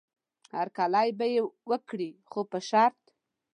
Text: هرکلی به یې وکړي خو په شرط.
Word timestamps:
هرکلی 0.57 1.09
به 1.17 1.25
یې 1.33 1.41
وکړي 1.69 2.11
خو 2.31 2.41
په 2.51 2.59
شرط. 2.69 2.99